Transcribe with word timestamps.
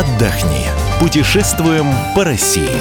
отдохни. 0.00 0.66
Путешествуем 0.98 1.86
по 2.14 2.24
России. 2.24 2.80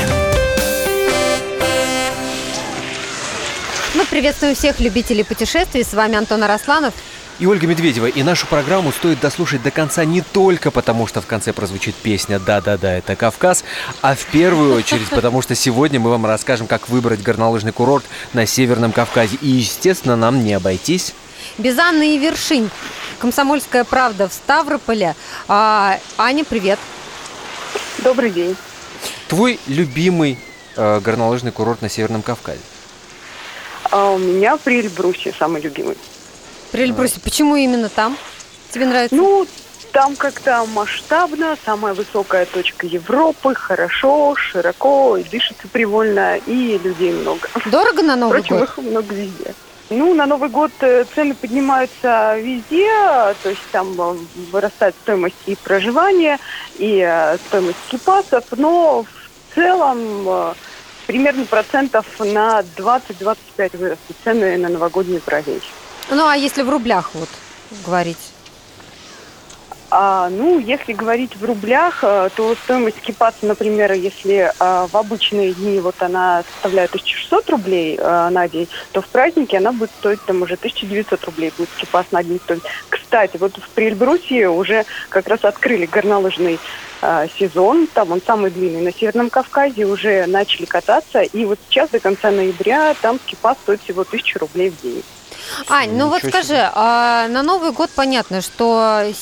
Мы 3.93 4.05
приветствуем 4.05 4.55
всех 4.55 4.79
любителей 4.79 5.25
путешествий. 5.25 5.83
С 5.83 5.93
вами 5.93 6.15
Антон 6.15 6.43
Арасланов. 6.43 6.93
И 7.39 7.45
Ольга 7.45 7.67
Медведева. 7.67 8.05
И 8.05 8.23
нашу 8.23 8.47
программу 8.47 8.93
стоит 8.93 9.19
дослушать 9.19 9.61
до 9.61 9.69
конца 9.69 10.05
не 10.05 10.21
только 10.21 10.71
потому, 10.71 11.07
что 11.07 11.19
в 11.19 11.25
конце 11.25 11.51
прозвучит 11.51 11.93
песня 11.95 12.39
«Да-да-да, 12.39 12.93
это 12.93 13.17
Кавказ», 13.17 13.65
а 14.01 14.15
в 14.15 14.25
первую 14.27 14.75
очередь 14.75 15.09
потому, 15.09 15.41
что 15.41 15.55
сегодня 15.55 15.99
мы 15.99 16.11
вам 16.11 16.25
расскажем, 16.25 16.67
как 16.67 16.87
выбрать 16.87 17.21
горнолыжный 17.21 17.73
курорт 17.73 18.05
на 18.31 18.45
Северном 18.45 18.93
Кавказе. 18.93 19.37
И, 19.41 19.49
естественно, 19.49 20.15
нам 20.15 20.41
не 20.41 20.53
обойтись 20.53 21.13
без 21.57 21.77
Анны 21.77 22.15
и 22.15 22.17
вершин. 22.17 22.69
Комсомольская 23.19 23.83
правда 23.83 24.29
в 24.29 24.33
Ставрополе. 24.33 25.15
А, 25.47 25.99
Аня, 26.17 26.45
привет. 26.45 26.79
Добрый 28.03 28.31
день. 28.31 28.55
Твой 29.27 29.59
любимый 29.67 30.37
э, 30.75 30.99
горнолыжный 30.99 31.51
курорт 31.51 31.81
на 31.81 31.89
Северном 31.89 32.21
Кавказе? 32.21 32.59
А 33.91 34.11
у 34.11 34.17
меня 34.17 34.57
при 34.57 34.79
Эльбрусе 34.81 35.33
самый 35.37 35.61
любимый. 35.61 35.97
При 36.71 36.83
Эльбрусе. 36.83 37.19
Почему 37.19 37.55
именно 37.55 37.89
там? 37.89 38.17
Тебе 38.71 38.85
нравится? 38.85 39.15
Ну, 39.15 39.47
там 39.91 40.15
как-то 40.15 40.65
масштабно, 40.73 41.57
самая 41.65 41.93
высокая 41.93 42.45
точка 42.45 42.85
Европы, 42.85 43.55
хорошо, 43.55 44.35
широко, 44.35 45.17
и 45.17 45.23
дышится 45.23 45.67
привольно, 45.67 46.37
и 46.37 46.77
людей 46.77 47.11
много. 47.13 47.49
Дорого 47.65 48.03
на 48.03 48.15
Новый 48.15 48.41
Впрочем, 48.41 48.59
год? 48.59 48.69
их 48.69 48.77
много 48.77 49.13
везде. 49.15 49.53
Ну, 49.89 50.13
на 50.13 50.27
Новый 50.27 50.49
год 50.49 50.71
э, 50.81 51.03
цены 51.15 51.33
поднимаются 51.33 52.37
везде, 52.37 52.87
то 53.41 53.49
есть 53.49 53.61
там 53.71 53.99
э, 53.99 54.15
вырастает 54.51 54.93
стоимость 55.01 55.35
и 55.47 55.55
проживания, 55.55 56.37
и 56.77 56.99
э, 56.99 57.37
стоимость 57.47 57.79
кипасов, 57.89 58.43
но 58.51 59.03
в 59.03 59.55
целом 59.55 60.53
примерно 61.07 61.45
процентов 61.45 62.05
на 62.19 62.63
20-25 62.77 63.77
выросли 63.77 64.15
цены 64.23 64.57
на 64.57 64.69
новогодние 64.69 65.19
праздники. 65.19 65.65
Ну, 66.11 66.27
а 66.27 66.35
если 66.35 66.61
в 66.61 66.69
рублях 66.69 67.09
вот 67.15 67.29
говорить? 67.83 68.33
А, 69.91 70.29
ну, 70.29 70.59
если 70.59 70.93
говорить 70.93 71.35
в 71.35 71.43
рублях, 71.43 72.03
э, 72.03 72.29
то 72.35 72.55
стоимость 72.63 73.01
кипаса, 73.01 73.37
например, 73.41 73.93
если 73.93 74.53
а, 74.59 74.87
в 74.87 74.95
обычные 74.95 75.53
дни 75.55 75.79
вот 75.79 75.95
она 75.99 76.43
составляет 76.51 76.91
1600 76.91 77.49
рублей 77.49 77.97
а, 77.99 78.29
на 78.29 78.47
день, 78.47 78.69
то 78.91 79.01
в 79.01 79.09
праздники 79.09 79.55
она 79.55 79.71
будет 79.71 79.91
стоить 79.97 80.23
там 80.25 80.43
уже 80.43 80.55
1900 80.55 81.23
рублей 81.25 81.51
будет 81.57 81.73
кипас 81.75 82.05
на 82.11 82.23
день 82.23 82.39
стоить. 82.43 82.63
Кстати, 82.89 83.37
вот 83.37 83.57
в 83.57 83.71
Прельбрусе 83.71 84.47
уже 84.47 84.85
как 85.09 85.27
раз 85.27 85.43
открыли 85.43 85.87
горнолыжный 85.87 86.61
а, 87.01 87.27
сезон, 87.39 87.87
там 87.87 88.11
он 88.11 88.21
самый 88.23 88.51
длинный 88.51 88.81
на 88.81 88.93
Северном 88.93 89.31
Кавказе, 89.31 89.85
уже 89.85 90.27
начали 90.27 90.65
кататься, 90.65 91.21
и 91.21 91.45
вот 91.45 91.59
сейчас 91.67 91.89
до 91.89 91.99
конца 91.99 92.29
ноября 92.29 92.93
там 93.01 93.19
скипас 93.21 93.57
стоит 93.63 93.81
всего 93.81 94.01
1000 94.01 94.37
рублей 94.37 94.69
в 94.69 94.77
день. 94.77 95.03
Ань, 95.67 95.91
ну 95.95 96.09
вот 96.09 96.21
скажи, 96.23 96.57
а 96.73 97.27
на 97.27 97.43
Новый 97.43 97.71
год 97.71 97.89
понятно, 97.93 98.41
что 98.41 99.03
э, 99.03 99.13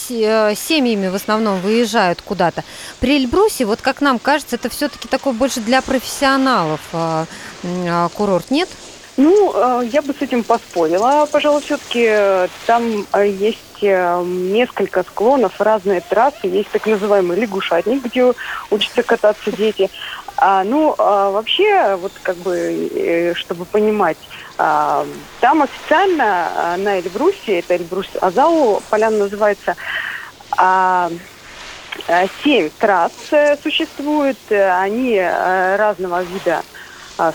семьями 0.55 1.07
в 1.07 1.15
основном 1.15 1.59
выезжают 1.59 2.21
куда-то. 2.21 2.63
При 2.99 3.17
Эльбрусе, 3.17 3.65
вот 3.65 3.81
как 3.81 4.01
нам 4.01 4.19
кажется, 4.19 4.55
это 4.55 4.69
все-таки 4.69 5.07
такой 5.07 5.33
больше 5.33 5.59
для 5.59 5.81
профессионалов 5.81 6.81
а, 6.93 7.25
а, 7.63 8.09
курорт, 8.09 8.51
нет? 8.51 8.69
Ну, 9.17 9.51
э, 9.55 9.87
я 9.91 10.01
бы 10.01 10.13
с 10.13 10.21
этим 10.21 10.43
поспорила. 10.43 11.27
Пожалуй, 11.31 11.61
все-таки 11.61 12.05
э, 12.07 12.47
там 12.65 13.07
есть 13.23 13.59
несколько 13.81 15.03
склонов, 15.03 15.61
разные 15.61 16.01
трассы. 16.01 16.47
Есть 16.47 16.69
так 16.69 16.87
называемый 16.87 17.37
лягушатник, 17.37 18.03
где 18.03 18.33
учатся 18.71 19.03
кататься 19.03 19.51
дети. 19.51 19.89
А, 20.39 20.63
ну, 20.63 20.93
а, 20.97 21.31
вообще, 21.31 21.95
вот 21.95 22.13
как 22.21 22.37
бы, 22.37 23.33
чтобы 23.35 23.65
понимать, 23.65 24.17
а, 24.57 25.05
там 25.39 25.63
официально 25.63 26.73
а, 26.73 26.77
на 26.77 26.99
Эльбрусе, 26.99 27.59
это 27.59 27.75
Эльбрус 27.75 28.07
Азау, 28.21 28.81
поляна 28.89 29.17
называется, 29.17 29.75
а, 30.55 31.09
семь 32.43 32.69
трасс 32.77 33.11
э, 33.31 33.57
существует, 33.63 34.37
они 34.49 35.15
э, 35.15 35.75
разного 35.77 36.21
вида 36.21 36.63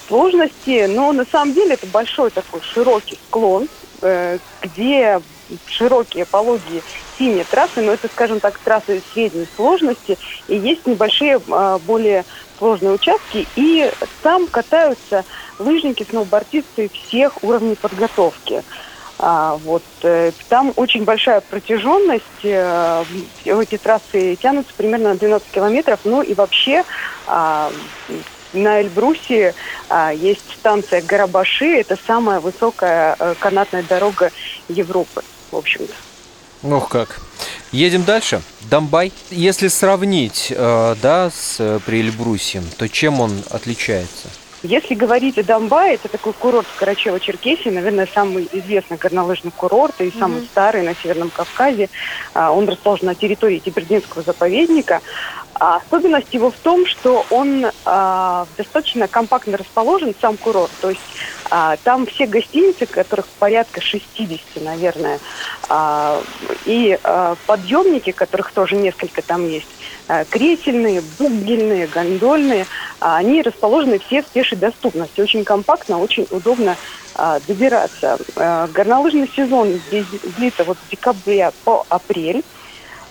сложности, 0.06 0.86
но 0.86 1.12
на 1.12 1.24
самом 1.26 1.54
деле 1.54 1.74
это 1.74 1.86
большой 1.88 2.30
такой 2.30 2.60
широкий 2.62 3.18
склон, 3.26 3.68
э, 4.02 4.38
где 4.60 5.20
широкие 5.66 6.24
пологие 6.26 6.82
синие 7.18 7.44
трассы, 7.44 7.80
но 7.80 7.92
это, 7.92 8.08
скажем 8.08 8.40
так, 8.40 8.58
трассы 8.58 9.02
средней 9.12 9.46
сложности, 9.56 10.18
и 10.48 10.56
есть 10.56 10.86
небольшие 10.86 11.38
более 11.38 12.24
сложные 12.58 12.92
участки, 12.92 13.46
и 13.56 13.90
там 14.22 14.46
катаются 14.46 15.24
лыжники, 15.58 16.06
сноубордисты 16.08 16.90
всех 16.90 17.42
уровней 17.42 17.76
подготовки. 17.76 18.62
А, 19.18 19.56
вот, 19.56 19.84
э, 20.02 20.32
там 20.48 20.72
очень 20.74 21.04
большая 21.04 21.40
протяженность, 21.42 22.24
э, 22.42 23.04
эти 23.44 23.78
трассы 23.78 24.36
тянутся 24.36 24.72
примерно 24.76 25.10
на 25.10 25.14
12 25.14 25.48
километров, 25.52 26.00
ну 26.02 26.22
и 26.22 26.34
вообще 26.34 26.82
а, 27.28 27.70
на 28.52 28.80
Эльбрусе 28.80 29.54
а, 29.88 30.12
есть 30.12 30.50
станция 30.58 31.02
Гарабаши, 31.02 31.66
это 31.66 31.96
самая 32.06 32.40
высокая 32.40 33.14
а, 33.18 33.34
канатная 33.36 33.82
дорога 33.82 34.32
Европы, 34.68 35.22
в 35.52 35.56
общем-то. 35.56 35.94
Ох 36.68 36.88
как. 36.88 37.20
Едем 37.72 38.04
дальше. 38.04 38.42
Домбай. 38.62 39.12
Если 39.30 39.68
сравнить, 39.68 40.48
э, 40.50 40.96
да, 41.02 41.30
с 41.30 41.56
э, 41.58 41.80
Приэльбрусьем, 41.84 42.64
то 42.76 42.88
чем 42.88 43.20
он 43.20 43.42
отличается? 43.50 44.28
Если 44.62 44.94
говорить 44.94 45.38
о 45.38 45.42
Донбае, 45.42 45.94
это 45.94 46.08
такой 46.08 46.32
курорт 46.32 46.66
в 46.68 46.80
Карачево-Черкесии, 46.80 47.70
наверное, 47.70 48.08
самый 48.12 48.48
известный 48.52 48.96
горнолыжный 48.96 49.50
курорт 49.50 50.00
и 50.00 50.12
самый 50.16 50.42
mm-hmm. 50.42 50.46
старый 50.46 50.82
на 50.82 50.94
Северном 50.94 51.30
Кавказе. 51.30 51.90
А, 52.32 52.52
он 52.52 52.68
расположен 52.68 53.06
на 53.06 53.16
территории 53.16 53.58
Тибердинского 53.58 54.22
заповедника. 54.22 55.00
А 55.54 55.76
особенность 55.76 56.32
его 56.32 56.50
в 56.50 56.56
том, 56.56 56.86
что 56.86 57.26
он 57.30 57.66
а, 57.84 58.46
достаточно 58.56 59.08
компактно 59.08 59.56
расположен, 59.56 60.14
сам 60.20 60.36
курорт. 60.36 60.70
То 60.80 60.90
есть 60.90 61.02
а, 61.50 61.76
там 61.84 62.06
все 62.06 62.26
гостиницы, 62.26 62.86
которых 62.86 63.26
порядка 63.26 63.80
60, 63.80 64.62
наверное, 64.62 65.18
а, 65.68 66.22
и 66.64 66.98
а, 67.02 67.36
подъемники, 67.46 68.12
которых 68.12 68.52
тоже 68.52 68.76
несколько 68.76 69.22
там 69.22 69.46
есть, 69.46 69.68
кресельные, 70.30 71.02
бугельные, 71.18 71.86
гондольные, 71.86 72.66
а, 73.00 73.16
они 73.16 73.42
расположены 73.42 73.98
все 73.98 74.22
в 74.22 74.26
пешей 74.26 74.58
доступности. 74.58 75.20
Очень 75.20 75.44
компактно, 75.44 75.98
очень 75.98 76.26
удобно 76.30 76.76
а, 77.14 77.40
добираться. 77.46 78.18
А, 78.36 78.68
горнолыжный 78.68 79.28
сезон 79.34 79.80
здесь 79.88 80.06
длится 80.36 80.64
вот 80.64 80.78
с 80.78 80.90
декабря 80.90 81.52
по 81.64 81.84
апрель. 81.88 82.42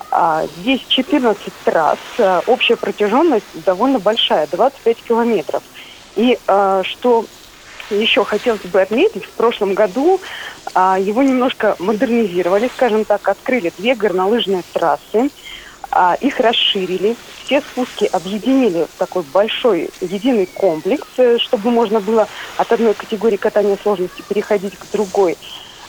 А, 0.09 0.45
здесь 0.57 0.81
14 0.87 1.41
трасс, 1.63 1.99
а, 2.17 2.41
общая 2.47 2.75
протяженность 2.75 3.45
довольно 3.65 3.99
большая, 3.99 4.47
25 4.51 4.97
километров. 5.03 5.63
И 6.15 6.37
что 6.83 7.25
еще 7.89 8.25
хотелось 8.25 8.61
бы 8.61 8.81
отметить, 8.81 9.23
в 9.23 9.29
прошлом 9.29 9.73
году 9.73 10.19
его 10.75 11.23
немножко 11.23 11.77
модернизировали, 11.79 12.69
скажем 12.75 13.05
так, 13.05 13.25
открыли 13.29 13.71
две 13.77 13.95
горнолыжные 13.95 14.63
трассы, 14.73 15.29
а, 15.91 16.15
их 16.19 16.39
расширили, 16.39 17.15
все 17.43 17.61
спуски 17.61 18.05
объединили 18.05 18.85
в 18.85 18.97
такой 18.97 19.23
большой 19.23 19.89
единый 19.99 20.45
комплекс, 20.45 21.07
э, 21.17 21.37
чтобы 21.37 21.69
можно 21.69 21.99
было 21.99 22.27
от 22.57 22.71
одной 22.71 22.93
категории 22.93 23.37
катания 23.37 23.77
сложности 23.81 24.23
переходить 24.27 24.77
к 24.77 24.85
другой. 24.91 25.37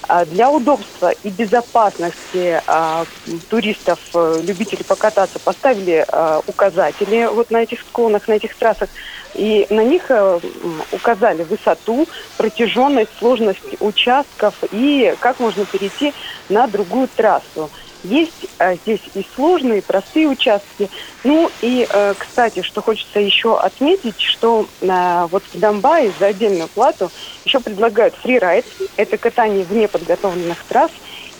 А 0.08 0.24
для 0.24 0.50
удобства 0.50 1.12
и 1.22 1.30
безопасности 1.30 2.60
а, 2.66 3.04
туристов, 3.48 4.00
э, 4.14 4.40
любителей 4.42 4.84
покататься, 4.84 5.38
поставили 5.38 6.04
а, 6.08 6.42
указатели 6.46 7.28
вот 7.32 7.52
на 7.52 7.62
этих 7.62 7.80
склонах, 7.80 8.26
на 8.26 8.32
этих 8.32 8.56
трассах, 8.56 8.88
и 9.34 9.66
на 9.70 9.84
них 9.84 10.06
а, 10.10 10.40
указали 10.90 11.44
высоту, 11.44 12.08
протяженность, 12.36 13.12
сложность 13.18 13.60
участков 13.78 14.54
и 14.72 15.14
как 15.20 15.38
можно 15.38 15.64
перейти 15.64 16.12
на 16.48 16.66
другую 16.66 17.08
трассу. 17.14 17.70
Есть 18.02 18.46
а, 18.58 18.74
здесь 18.74 19.00
и 19.14 19.24
сложные, 19.34 19.78
и 19.78 19.82
простые 19.82 20.28
участки. 20.28 20.90
Ну 21.22 21.50
и, 21.60 21.86
а, 21.88 22.14
кстати, 22.14 22.62
что 22.62 22.82
хочется 22.82 23.20
еще 23.20 23.58
отметить, 23.58 24.20
что 24.20 24.66
а, 24.88 25.28
вот 25.28 25.44
в 25.52 25.58
Донбайе 25.58 26.12
за 26.18 26.26
отдельную 26.26 26.68
плату 26.68 27.10
еще 27.44 27.60
предлагают 27.60 28.14
фрирайд, 28.16 28.66
это 28.96 29.18
катание 29.18 29.64
вне 29.64 29.86
подготовленных 29.86 30.64
трасс, 30.64 30.90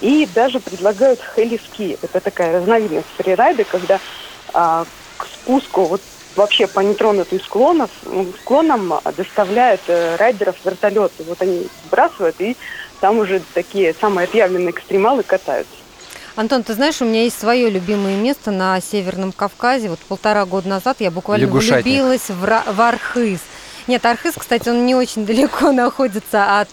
и 0.01 0.27
даже 0.27 0.61
предлагают 0.61 1.21
хелиски. 1.35 1.99
Это 2.01 2.21
такая 2.21 2.53
разновидность 2.53 3.09
фрирайда, 3.17 3.65
когда 3.65 4.01
а, 4.53 4.85
к 5.17 5.27
спуску 5.27 5.85
вот 5.87 6.03
вообще 6.37 6.67
по 6.67 6.81
нетронутым 6.81 7.41
склонам, 7.41 7.89
склонам 8.41 8.95
доставляют 9.17 9.83
э, 9.89 10.17
райдеров 10.17 10.57
вертолеты. 10.65 11.25
Вот 11.25 11.43
они 11.43 11.69
сбрасывают, 11.85 12.41
и 12.41 12.57
там 13.01 13.19
уже 13.19 13.43
такие 13.53 13.95
самые 14.01 14.25
отъявленные 14.25 14.71
экстремалы 14.71 15.25
катаются. 15.25 15.82
Антон, 16.35 16.63
ты 16.63 16.73
знаешь, 16.73 17.03
у 17.03 17.05
меня 17.05 17.25
есть 17.25 17.39
свое 17.39 17.69
любимое 17.69 18.17
место 18.17 18.51
на 18.51 18.81
Северном 18.81 19.33
Кавказе. 19.33 19.91
Вот 19.91 19.99
полтора 20.01 20.47
года 20.47 20.69
назад 20.69 20.97
я 21.01 21.11
буквально 21.11 21.47
влюбилась 21.47 22.31
в, 22.31 22.63
в 22.67 22.81
Архыз. 22.81 23.41
Нет, 23.87 24.05
Архыз, 24.07 24.35
кстати, 24.37 24.69
он 24.69 24.87
не 24.87 24.95
очень 24.95 25.27
далеко 25.27 25.73
находится 25.73 26.61
от 26.61 26.69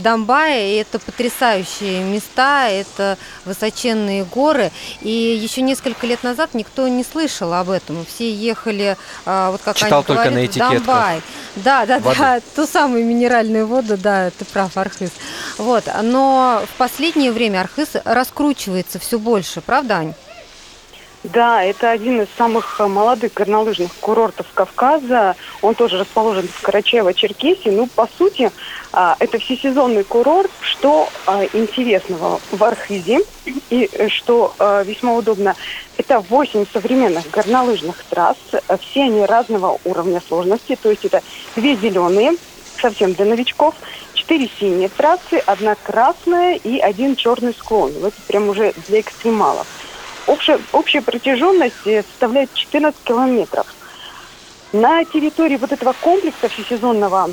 Донбая, 0.00 0.68
и 0.68 0.76
это 0.76 0.98
потрясающие 0.98 2.02
места, 2.02 2.68
это 2.68 3.18
высоченные 3.44 4.24
горы. 4.24 4.70
И 5.00 5.10
еще 5.10 5.62
несколько 5.62 6.06
лет 6.06 6.22
назад 6.22 6.54
никто 6.54 6.88
не 6.88 7.04
слышал 7.04 7.52
об 7.52 7.70
этом. 7.70 8.04
Все 8.06 8.32
ехали, 8.32 8.96
а, 9.26 9.50
вот 9.50 9.60
как 9.62 9.76
Читал 9.76 9.98
они 10.00 10.06
только 10.06 10.24
на 10.24 10.30
говорят, 10.30 10.48
в 10.48 10.52
этикетках 10.52 10.76
Донбай. 10.78 11.22
Да, 11.56 11.86
да, 11.86 11.98
воды. 11.98 12.18
да, 12.18 12.40
ту 12.56 12.66
самую 12.66 13.04
минеральную 13.04 13.66
воду, 13.66 13.96
да, 13.96 14.30
ты 14.30 14.44
прав, 14.44 14.76
Архыз. 14.76 15.10
Вот, 15.58 15.84
но 16.02 16.62
в 16.72 16.78
последнее 16.78 17.32
время 17.32 17.60
Архыз 17.60 17.90
раскручивается 18.04 18.98
все 18.98 19.18
больше, 19.18 19.60
правда, 19.60 19.98
Ань? 19.98 20.14
Да, 21.24 21.64
это 21.64 21.90
один 21.90 22.20
из 22.20 22.28
самых 22.36 22.78
э, 22.78 22.86
молодых 22.86 23.32
горнолыжных 23.32 23.90
курортов 23.94 24.46
Кавказа. 24.52 25.36
Он 25.62 25.74
тоже 25.74 25.96
расположен 25.96 26.46
в 26.46 26.62
Карачаево-Черкесии. 26.62 27.70
Ну, 27.70 27.86
по 27.86 28.06
сути, 28.18 28.52
а, 28.92 29.16
это 29.18 29.38
всесезонный 29.38 30.04
курорт. 30.04 30.50
Что 30.60 31.08
а, 31.24 31.42
интересного 31.54 32.42
в 32.50 32.62
Архизе 32.62 33.20
и 33.70 33.88
э, 33.90 34.08
что 34.08 34.54
а, 34.58 34.82
весьма 34.82 35.14
удобно, 35.14 35.56
это 35.96 36.20
8 36.20 36.66
современных 36.70 37.30
горнолыжных 37.30 38.04
трасс. 38.04 38.36
Все 38.82 39.04
они 39.04 39.24
разного 39.24 39.78
уровня 39.84 40.20
сложности. 40.28 40.76
То 40.76 40.90
есть 40.90 41.06
это 41.06 41.22
две 41.56 41.74
зеленые, 41.76 42.32
совсем 42.78 43.14
для 43.14 43.24
новичков, 43.24 43.74
четыре 44.12 44.50
синие 44.60 44.90
трассы, 44.90 45.42
одна 45.46 45.74
красная 45.74 46.56
и 46.56 46.78
один 46.80 47.16
черный 47.16 47.54
склон. 47.54 47.92
Вот 48.02 48.12
прям 48.28 48.50
уже 48.50 48.74
для 48.88 49.00
экстремалов. 49.00 49.66
Общая, 50.26 50.60
общая 50.72 51.02
протяженность 51.02 51.86
э, 51.86 52.02
составляет 52.02 52.52
14 52.54 52.98
километров. 53.04 53.66
На 54.72 55.04
территории 55.04 55.56
вот 55.56 55.72
этого 55.72 55.94
комплекса 56.00 56.48
всесезонного 56.48 57.30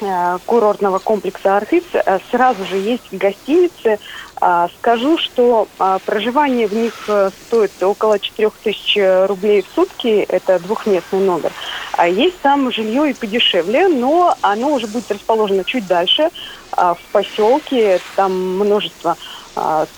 э, 0.00 0.38
курортного 0.46 0.98
комплекса 0.98 1.56
Архиз 1.56 1.84
э, 1.92 2.18
сразу 2.30 2.64
же 2.64 2.76
есть 2.76 3.12
гостиницы. 3.12 3.98
А, 4.42 4.68
Скажу, 4.78 5.18
что 5.18 5.68
а, 5.78 5.98
проживание 5.98 6.66
в 6.66 6.72
них 6.72 6.94
э, 7.08 7.30
стоит 7.46 7.82
около 7.82 8.18
4000 8.18 9.26
рублей 9.26 9.62
в 9.62 9.74
сутки. 9.74 10.24
Это 10.28 10.58
двухместный 10.58 11.20
номер. 11.20 11.52
А 11.92 12.08
есть 12.08 12.40
там 12.40 12.72
жилье 12.72 13.10
и 13.10 13.14
подешевле, 13.14 13.88
но 13.88 14.34
оно 14.40 14.72
уже 14.72 14.86
будет 14.86 15.10
расположено 15.10 15.62
чуть 15.64 15.86
дальше, 15.86 16.30
а, 16.72 16.94
в 16.94 17.00
поселке. 17.12 18.00
Там 18.16 18.56
множество 18.58 19.18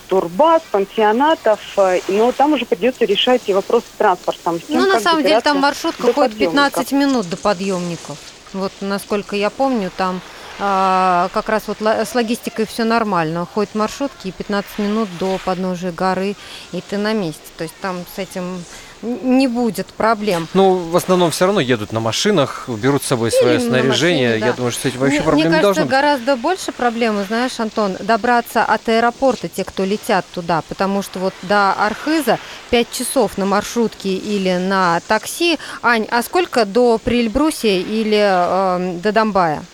турбаз, 0.09 0.63
пансионатов, 0.71 1.61
э, 1.77 2.01
но 2.09 2.33
там 2.33 2.53
уже 2.55 2.65
придется 2.65 3.05
решать 3.05 3.43
и 3.47 3.55
вопрос 3.55 3.85
с 3.85 3.97
транспортом. 3.97 4.59
с 4.61 4.65
тем, 4.65 4.81
Ну, 4.81 4.87
на 4.89 5.01
самом 5.01 5.23
деле, 5.23 5.41
там 5.41 5.59
маршрутка 5.59 6.07
до 6.07 6.13
ходит 6.13 6.33
подъемников. 6.33 6.73
15 6.73 6.93
минут 6.93 7.29
до 7.29 7.37
подъемников. 7.37 8.19
Вот, 8.53 8.73
насколько 8.81 9.37
я 9.37 9.51
помню, 9.51 9.91
там 9.97 10.21
а, 10.59 11.29
как 11.33 11.49
раз 11.49 11.65
вот 11.67 11.79
с 11.81 12.15
логистикой 12.15 12.67
все 12.67 12.85
нормально. 12.85 13.47
Ходят 13.53 13.75
маршрутки 13.75 14.29
и 14.29 14.33
15 14.33 14.79
минут 14.79 15.09
до 15.19 15.39
подножия 15.45 15.93
горы, 15.93 16.37
и 16.73 16.81
ты 16.81 16.99
на 16.99 17.13
месте. 17.13 17.43
То 17.57 17.65
есть 17.65 17.75
там 17.81 17.97
с 18.15 18.19
этим 18.19 18.65
не 19.03 19.49
будет 19.49 19.89
проблем. 19.89 20.47
Ну, 20.55 20.75
в 20.77 20.97
основном 20.97 21.33
все 21.33 21.47
равно 21.47 21.59
едут 21.61 21.91
на 21.93 21.99
машинах, 21.99 22.69
берут 22.69 23.03
с 23.03 23.07
собой 23.09 23.33
свое 23.33 23.57
Или 23.57 23.63
на 23.65 23.69
снаряжение. 23.69 24.29
машине, 24.29 24.41
да. 24.41 24.47
Я 24.47 24.53
думаю, 24.53 24.71
что 24.71 24.83
с 24.83 24.85
этим 24.85 25.01
вообще 25.01 25.17
Мне- 25.17 25.25
проблем 25.25 25.49
Мне 25.49 25.57
не 25.57 25.61
кажется, 25.63 25.63
должно 25.67 25.83
быть. 25.83 25.91
гораздо 25.91 26.37
больше 26.37 26.71
проблемы, 26.71 27.25
знаешь, 27.25 27.59
Антон, 27.59 27.97
добраться 27.99 28.63
от 28.65 28.89
аэропорта, 28.89 29.49
те, 29.49 29.65
кто 29.65 29.85
летят 29.85 30.25
туда, 30.33 30.63
потому 30.69 31.03
что 31.03 31.19
вот 31.19 31.35
до 31.43 31.73
Архиза 31.73 32.39
5 32.71 32.93
часов 32.93 33.37
на 33.39 33.45
маршрутке 33.45 34.15
или 34.15 34.57
на 34.59 35.01
такси. 35.09 35.59
Ань, 35.83 36.07
а 36.09 36.23
сколько 36.23 36.65
до 36.65 36.99
Прильбрусия 36.99 37.81
или 37.81 38.19
эм, 38.19 39.01
до 39.01 39.11
Донбая? 39.11 39.65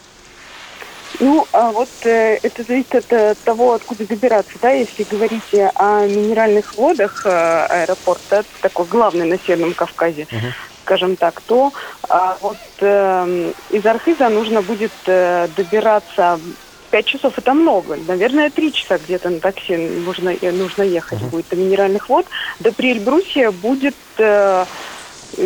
Ну, 1.20 1.46
а 1.52 1.72
вот 1.72 1.88
э, 2.02 2.38
это 2.42 2.62
зависит 2.62 2.94
от 2.94 3.12
э, 3.12 3.34
того, 3.44 3.72
откуда 3.74 4.06
добираться, 4.06 4.52
да, 4.62 4.70
если 4.70 5.02
говорить 5.02 5.52
о 5.74 6.06
минеральных 6.06 6.74
водах 6.76 7.22
э, 7.26 7.28
аэропорта, 7.30 8.44
такой 8.60 8.86
главный 8.86 9.26
на 9.26 9.38
Северном 9.38 9.74
Кавказе, 9.74 10.28
Мгм. 10.30 10.52
скажем 10.84 11.16
так, 11.16 11.40
то 11.40 11.72
а, 12.08 12.36
вот 12.40 12.56
э, 12.80 13.52
из 13.70 13.84
Архиза 13.84 14.28
нужно 14.28 14.62
будет 14.62 14.92
э, 15.06 15.48
добираться 15.56 16.38
Пять 16.90 17.04
часов 17.04 17.34
это 17.36 17.52
много. 17.52 17.98
Наверное, 18.06 18.48
три 18.48 18.72
часа 18.72 18.96
где-то 18.96 19.28
на 19.28 19.40
такси 19.40 19.76
нужно, 19.76 20.30
э, 20.30 20.50
нужно 20.52 20.82
ехать 20.82 21.20
Мгм. 21.20 21.28
будет 21.28 21.48
до 21.50 21.56
минеральных 21.56 22.08
вод. 22.08 22.24
До 22.60 22.72
Приэльбрусия 22.72 23.50
будет 23.50 23.94
э, 24.16 24.64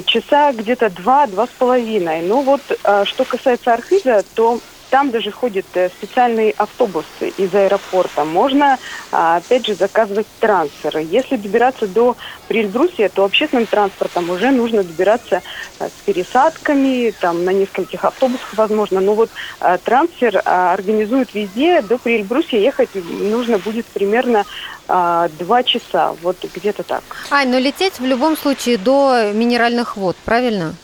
часа 0.06 0.52
где-то 0.52 0.90
два-два 0.90 1.46
с 1.48 1.50
половиной. 1.58 2.22
Ну 2.22 2.42
вот, 2.42 2.60
э, 2.84 3.04
что 3.06 3.24
касается 3.24 3.74
Архиза, 3.74 4.24
то 4.36 4.60
там 4.92 5.10
даже 5.10 5.30
ходят 5.30 5.64
э, 5.72 5.88
специальные 5.88 6.52
автобусы 6.58 7.32
из 7.38 7.54
аэропорта. 7.54 8.26
Можно, 8.26 8.78
а, 9.10 9.36
опять 9.36 9.66
же, 9.66 9.74
заказывать 9.74 10.26
трансферы. 10.38 11.00
Если 11.10 11.36
добираться 11.36 11.86
до 11.86 12.14
Приэльбрусия, 12.46 13.08
то 13.08 13.24
общественным 13.24 13.64
транспортом 13.64 14.28
уже 14.28 14.50
нужно 14.50 14.84
добираться 14.84 15.40
э, 15.78 15.88
с 15.88 16.04
пересадками, 16.04 17.14
там 17.18 17.42
на 17.46 17.54
нескольких 17.54 18.04
автобусах 18.04 18.52
возможно. 18.54 19.00
Но 19.00 19.14
вот 19.14 19.30
э, 19.60 19.78
трансфер 19.82 20.42
а, 20.44 20.74
организуют 20.74 21.32
везде. 21.32 21.80
До 21.80 21.96
Приэльбрусия 21.96 22.60
ехать 22.60 22.90
нужно 22.94 23.56
будет 23.56 23.86
примерно 23.86 24.44
а, 24.88 25.30
два 25.38 25.62
часа. 25.62 26.14
Вот 26.20 26.36
где-то 26.54 26.82
так. 26.82 27.02
Ань, 27.30 27.48
но 27.48 27.58
лететь 27.58 27.98
в 27.98 28.04
любом 28.04 28.36
случае 28.36 28.76
до 28.76 29.32
минеральных 29.32 29.96
вод, 29.96 30.16
правильно? 30.26 30.74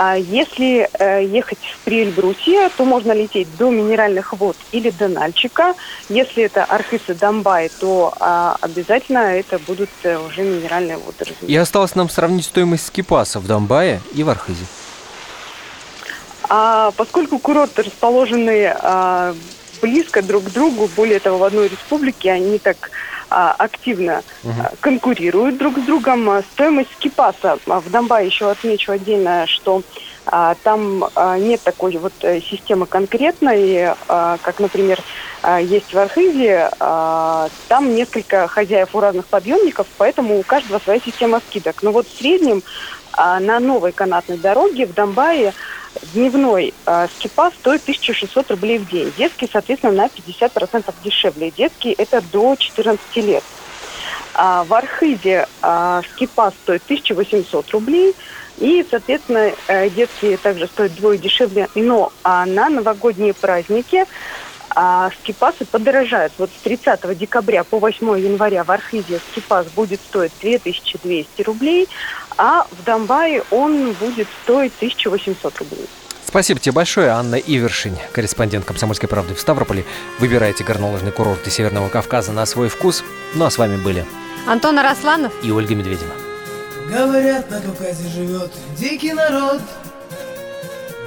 А 0.00 0.14
если 0.14 0.88
э, 0.92 1.24
ехать 1.24 1.58
в 1.58 1.84
Приэльбрусье, 1.84 2.68
то 2.76 2.84
можно 2.84 3.10
лететь 3.10 3.48
до 3.56 3.68
Минеральных 3.68 4.32
вод 4.32 4.56
или 4.70 4.90
до 4.90 5.08
Нальчика. 5.08 5.74
Если 6.08 6.44
это 6.44 6.62
Архыз 6.62 7.00
и 7.08 7.14
Донбай, 7.14 7.68
то 7.80 8.14
а, 8.20 8.56
обязательно 8.60 9.18
это 9.18 9.58
будут 9.58 9.90
э, 10.04 10.16
уже 10.16 10.42
минеральные 10.42 10.98
воды. 10.98 11.34
И 11.42 11.56
осталось 11.56 11.96
нам 11.96 12.08
сравнить 12.08 12.44
стоимость 12.44 12.86
скипаса 12.86 13.40
в 13.40 13.48
Донбае 13.48 14.00
и 14.14 14.22
в 14.22 14.30
Архизе. 14.30 14.66
А 16.48 16.92
поскольку 16.92 17.40
курорты 17.40 17.82
расположены 17.82 18.72
а, 18.80 19.34
близко 19.82 20.22
друг 20.22 20.44
к 20.44 20.50
другу, 20.50 20.88
более 20.94 21.18
того, 21.18 21.38
в 21.38 21.42
одной 21.42 21.66
республике, 21.66 22.30
они 22.30 22.60
так 22.60 22.92
активно 23.30 24.22
Мгм. 24.42 24.60
а, 24.60 24.72
конкурируют 24.80 25.58
друг 25.58 25.78
с 25.78 25.82
другом. 25.82 26.28
А, 26.30 26.42
Стоимость 26.52 26.92
скипаса 26.94 27.58
а, 27.66 27.80
в 27.80 27.90
Донбайе 27.90 28.26
еще 28.28 28.50
отмечу 28.50 28.92
отдельно, 28.92 29.46
что 29.46 29.82
а, 30.26 30.54
там 30.62 31.04
а, 31.14 31.38
нет 31.38 31.62
такой 31.62 31.96
вот 31.96 32.12
э, 32.22 32.40
системы 32.40 32.86
конкретной, 32.86 33.94
а, 34.08 34.38
как, 34.38 34.58
например, 34.60 35.02
а, 35.42 35.60
есть 35.60 35.92
в 35.92 35.98
Архизе. 35.98 36.70
А, 36.80 37.48
Там 37.68 37.94
несколько 37.94 38.46
хозяев 38.48 38.94
у 38.94 39.00
разных 39.00 39.28
подъемников, 39.28 39.86
поэтому 39.96 40.38
у 40.38 40.42
каждого 40.42 40.78
своя 40.80 41.00
система 41.00 41.40
скидок. 41.46 41.82
Но 41.82 41.92
вот 41.92 42.08
в 42.08 42.18
среднем 42.18 42.62
а, 43.12 43.40
на 43.40 43.58
новой 43.60 43.92
канатной 43.92 44.38
дороге 44.38 44.86
в 44.86 44.92
Донбайе 44.92 45.54
дневной 46.12 46.74
э, 46.86 47.06
скипас 47.16 47.54
стоит 47.54 47.82
1600 47.82 48.50
рублей 48.50 48.78
в 48.78 48.88
день. 48.88 49.12
Детский, 49.16 49.48
соответственно, 49.50 49.92
на 49.92 50.06
50% 50.06 50.94
дешевле. 51.02 51.50
Детский 51.50 51.94
это 51.96 52.20
до 52.20 52.56
14 52.56 53.16
лет. 53.16 53.44
А 54.34 54.62
в 54.64 54.72
Архизе 54.72 55.48
а, 55.62 56.02
скипас 56.12 56.54
стоит 56.62 56.82
1800 56.84 57.70
рублей. 57.70 58.14
И, 58.58 58.84
соответственно, 58.88 59.52
э, 59.68 59.88
детские 59.90 60.36
также 60.36 60.66
стоят 60.66 60.92
вдвое 60.92 61.18
дешевле. 61.18 61.68
Но 61.74 62.12
а, 62.22 62.44
на 62.46 62.68
новогодние 62.68 63.34
праздники 63.34 64.04
а, 64.70 65.10
скипасы 65.10 65.64
подорожают. 65.64 66.32
Вот 66.38 66.50
с 66.50 66.62
30 66.62 67.18
декабря 67.18 67.64
по 67.64 67.78
8 67.78 68.18
января 68.20 68.62
в 68.64 68.70
Архизе 68.70 69.20
скипас 69.30 69.66
будет 69.68 70.00
стоить 70.00 70.32
2200 70.40 71.42
рублей, 71.42 71.88
а 72.38 72.66
в 72.70 72.84
Донбайе 72.84 73.42
он 73.50 73.92
будет 73.94 74.28
стоить 74.44 74.72
1800 74.76 75.58
рублей. 75.58 75.86
Спасибо 76.24 76.60
тебе 76.60 76.72
большое, 76.72 77.08
Анна 77.08 77.36
Ивершин, 77.36 77.96
корреспондент 78.12 78.64
«Комсомольской 78.66 79.08
правды» 79.08 79.34
в 79.34 79.40
Ставрополе. 79.40 79.84
Выбирайте 80.18 80.62
горнолыжные 80.62 81.10
курорты 81.10 81.50
Северного 81.50 81.88
Кавказа 81.88 82.32
на 82.32 82.44
свой 82.46 82.68
вкус. 82.68 83.02
Ну 83.34 83.46
а 83.46 83.50
с 83.50 83.56
вами 83.58 83.76
были 83.76 84.04
Антон 84.46 84.78
Арасланов? 84.78 85.32
и 85.42 85.50
Ольга 85.50 85.74
Медведева. 85.74 86.12
Говорят, 86.88 87.50
на 87.50 87.60
Кавказе 87.60 88.08
живет 88.08 88.50
дикий 88.78 89.12
народ 89.12 89.60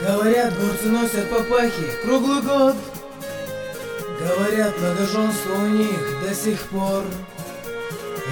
Говорят, 0.01 0.53
горцы 0.59 0.85
носят 0.89 1.29
папахи 1.29 1.85
круглый 2.03 2.41
год 2.41 2.75
Говорят, 4.19 4.77
многоженство 4.79 5.53
у 5.55 5.67
них 5.67 6.21
до 6.23 6.35
сих 6.35 6.59
пор 6.69 7.03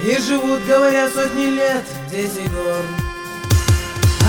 и 0.02 0.18
живут, 0.18 0.64
говорят, 0.66 1.12
сотни 1.12 1.56
лет 1.56 1.84
здесь 2.08 2.32
и 2.42 2.48
гор. 2.48 2.82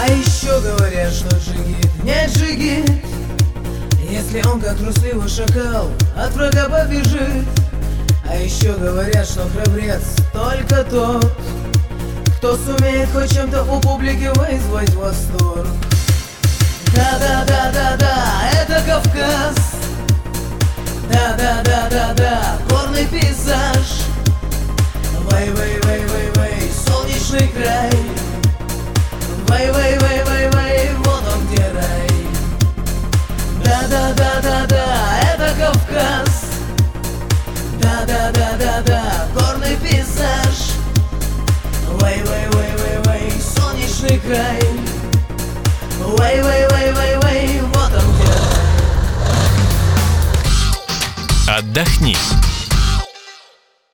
А 0.01 0.11
еще 0.11 0.59
говорят, 0.59 1.13
что 1.13 1.33
джигит 1.37 2.03
не 2.03 2.27
джигит 2.27 3.03
Если 4.09 4.41
он, 4.47 4.59
как 4.59 4.77
трусливый 4.77 5.29
шакал, 5.29 5.89
от 6.17 6.33
врага 6.33 6.67
побежит. 6.67 7.45
А 8.29 8.35
еще 8.35 8.73
говорят, 8.73 9.25
что 9.25 9.47
храбрец 9.49 10.01
только 10.33 10.83
тот 10.85 11.31
Кто 12.37 12.57
сумеет 12.57 13.09
хоть 13.13 13.33
чем-то 13.33 13.63
у 13.63 13.79
публики 13.79 14.29
вызвать 14.35 14.93
восторг. 14.95 15.67
Да-да-да-да-да, 16.93 18.49
это 18.61 18.81
Кавказ. 18.85 19.55
Да-да-да-да-да, 21.09 22.57
горный 22.69 23.05
пейзаж. 23.05 24.10
Вей, 25.31 25.49
вей, 25.49 25.79
вей, 25.85 26.03
вей, 26.05 26.29
вей, 26.35 26.71
солнечный 26.85 27.47
край 27.49 27.91
Вей, 29.47 29.67
вей, 29.71 29.97
вей, 29.97 30.19
вей, 30.27 30.49
вей, 30.49 30.91
вот 31.05 31.23
он 31.33 31.47
где 31.47 31.65
рай 31.71 32.09
Да-да-да-да-да, 33.63 34.85
это 35.33 35.47
Кавказ 35.59 36.33
Да-да-да-да-да, 37.81 39.01
горный 39.33 39.75
пейзаж 39.77 40.57
Вей, 42.01 42.19
вей, 42.19 42.45
вей, 42.53 42.71
вей, 42.77 42.97
вей, 43.05 43.41
солнечный 43.41 44.17
край 44.19 44.61
Вей, 46.19 46.37
вей, 46.41 46.63
вей, 46.69 46.89
вей, 46.91 47.15
вей, 47.23 47.61
вот 47.61 47.91
он 47.93 48.15
где 48.15 48.27
рай 51.47 51.57
Отдохни. 51.57 52.17